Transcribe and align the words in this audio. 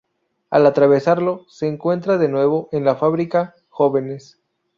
Al 0.49 0.65
atravesarlo, 0.65 1.45
se 1.47 1.67
encuentran 1.67 2.19
de 2.19 2.27
nuevo 2.27 2.69
en 2.71 2.85
la 2.85 2.95
fábrica, 2.95 3.53
jóvenes. 3.69 4.39